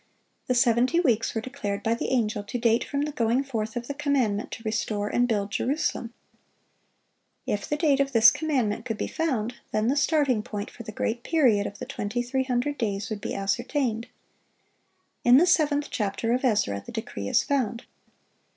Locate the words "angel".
2.09-2.43